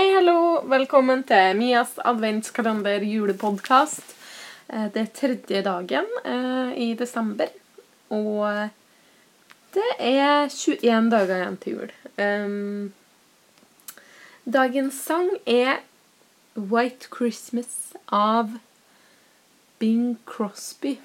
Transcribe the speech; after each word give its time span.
velkommen 0.00 1.20
til 1.28 1.58
Mias 1.58 1.98
adventskalender 2.08 3.02
julepodkast. 3.04 4.14
Eh, 4.72 4.86
Det 4.92 5.00
er 5.02 5.10
tredje 5.12 5.62
dagen 5.62 6.06
eh, 6.24 6.72
i 6.76 6.94
desember, 6.94 7.48
og 8.08 8.70
det 9.74 9.90
er 9.98 10.48
21 10.48 11.10
dager 11.10 11.36
igjen 11.36 11.58
til 11.60 11.76
jul. 11.76 11.92
Dagens 14.48 14.94
sang 14.94 15.30
er 15.46 15.82
White 16.56 17.12
Christmas 17.12 17.92
av 18.08 18.56
Bing 19.78 20.18
Crosby. 20.24 20.96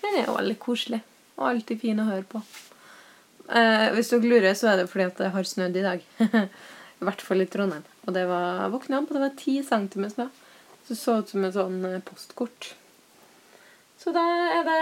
Den 0.00 0.22
er 0.22 0.30
veldig 0.30 0.58
koselig 0.58 1.02
og 1.36 1.50
alltid 1.50 1.80
fin 1.80 1.98
å 2.00 2.06
høre 2.06 2.24
på. 2.24 2.42
Eh, 3.50 3.90
hvis 3.94 4.10
dere 4.14 4.30
lurer, 4.30 4.54
så 4.54 4.72
er 4.72 4.76
det 4.82 4.90
fordi 4.90 5.10
at 5.10 5.18
det 5.18 5.34
har 5.34 5.42
snødd 5.42 5.76
i 5.76 5.88
dag. 5.90 6.10
I 6.98 7.06
hvert 7.06 7.22
fall 7.22 7.44
i 7.44 7.48
Trondheim. 7.50 7.86
Og 8.06 8.14
det 8.16 8.24
var, 8.30 8.66
våkna 8.72 9.02
opp, 9.02 9.10
og 9.10 9.18
det 9.18 9.24
var 9.26 9.38
ti 9.38 9.58
centimeter 9.66 10.16
snø. 10.16 10.28
Så 10.86 10.94
det 10.94 10.98
så 10.98 11.16
ut 11.20 11.32
som 11.32 11.44
et 11.44 11.56
sånn 11.56 11.78
eh, 11.84 12.02
postkort. 12.04 12.72
Så 14.00 14.14
da 14.14 14.24
er 14.56 14.64
det 14.66 14.78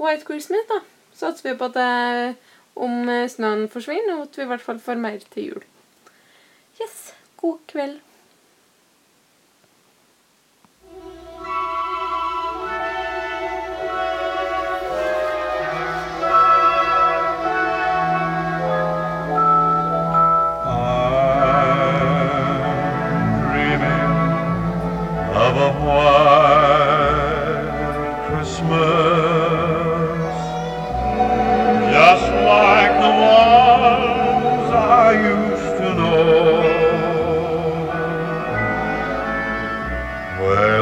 White 0.00 0.26
Christmas, 0.26 0.66
da. 0.70 0.80
Satser 1.18 1.50
vi 1.50 1.58
på 1.58 1.68
at 1.70 1.78
det, 1.78 2.50
om 2.78 3.08
eh, 3.12 3.28
snøen 3.30 3.68
forsvinner, 3.72 4.18
og 4.18 4.28
at 4.28 4.40
vi 4.40 4.46
i 4.46 4.50
hvert 4.50 4.64
fall 4.64 4.82
får 4.82 5.00
mer 5.00 5.22
til 5.32 5.52
jul. 5.52 5.64
Yes. 6.82 6.98
God 7.38 7.62
kveld. 7.70 8.00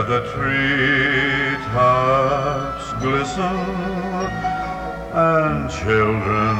The 0.06 0.20
treetops 0.32 1.66
glisten 3.02 3.56
and 5.12 5.68
children 5.68 6.56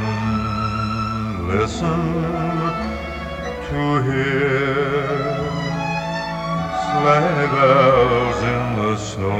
listen 1.47 2.01
to 3.69 3.81
hear 4.03 5.07
sleigh 6.83 7.47
bells 7.55 8.39
in 8.53 8.63
the 8.81 8.93
snow. 8.97 9.36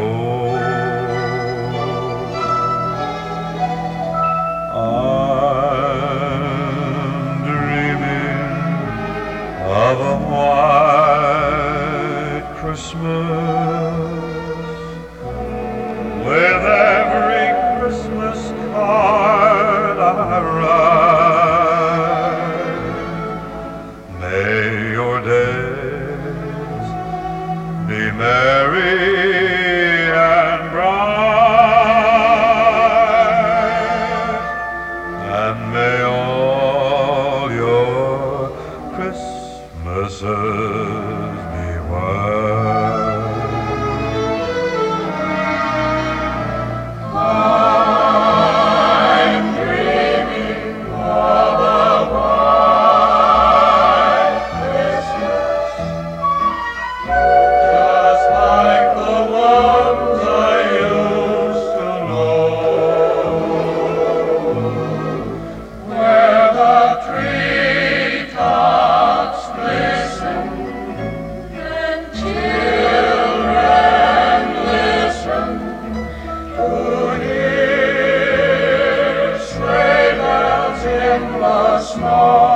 Be 27.87 28.11
merry 28.11 28.81
and 30.11 30.71
bright, 30.71 31.07
and 35.23 35.59
may 35.73 36.01
all 36.03 37.49
your 37.49 38.49
Christmases 38.93 40.86
endless 81.17 81.97
night. 81.97 82.46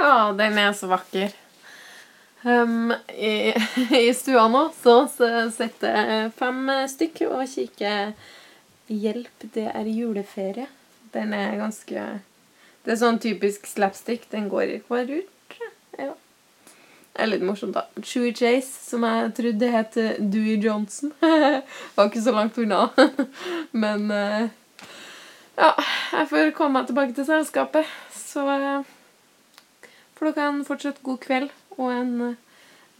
Ja, 0.00 0.32
den 0.32 0.56
er 0.58 0.72
så 0.72 0.88
vakker. 0.88 1.32
Um, 2.42 2.92
i, 3.12 3.52
I 3.92 4.14
stua 4.16 4.46
nå 4.48 4.62
så, 4.72 5.02
så 5.12 5.28
sitter 5.52 5.92
jeg 5.92 6.30
fem 6.38 6.70
stykk 6.88 7.18
og 7.26 7.42
kikker 7.44 8.14
Hjelp, 8.90 9.44
det 9.54 9.66
er 9.70 9.86
juleferie. 9.86 10.64
Den 11.12 11.34
er 11.36 11.58
ganske 11.60 12.06
Det 12.82 12.94
er 12.94 12.98
sånn 12.98 13.20
typisk 13.22 13.68
slapstick. 13.68 14.24
Den 14.32 14.48
går 14.50 14.72
i 14.72 14.78
hver 14.88 15.12
ut. 15.12 15.58
Ja. 16.00 16.14
Det 17.10 17.22
er 17.22 17.28
litt 17.28 17.44
morsomt, 17.44 17.76
da. 17.76 17.84
Chewie 18.02 18.32
Chase, 18.34 18.72
som 18.88 19.04
jeg 19.06 19.34
trodde 19.36 19.68
het 19.70 19.98
Dewey 20.18 20.56
Johnson. 20.64 21.12
Var 21.94 22.08
ikke 22.08 22.24
så 22.24 22.34
langt 22.34 22.58
unna. 22.58 22.88
Men 23.84 24.08
eh, 24.16 24.48
ja, 25.60 25.74
jeg 26.16 26.30
får 26.32 26.54
komme 26.56 26.80
meg 26.80 26.88
tilbake 26.88 27.14
til 27.14 27.28
selskapet. 27.28 27.90
Så 28.16 28.46
eh, 28.56 28.96
får 30.20 30.34
dere 30.36 30.48
en 30.52 30.64
fortsatt 30.68 31.00
god 31.06 31.20
kveld 31.24 31.52
og 31.78 31.86
en 31.88 32.10
eh, 32.28 32.40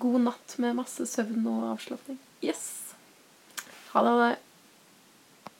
god 0.01 0.23
natt 0.25 0.55
med 0.63 0.79
masse 0.79 1.05
søvn 1.05 1.45
og 1.51 1.67
avslapning. 1.75 2.17
Yes! 2.41 2.95
Ha 3.93 4.01
det. 4.07 4.31